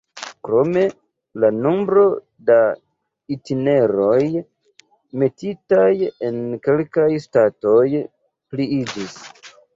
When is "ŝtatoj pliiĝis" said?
7.29-9.17